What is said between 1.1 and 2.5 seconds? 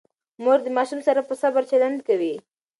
په صبر چلند کوي.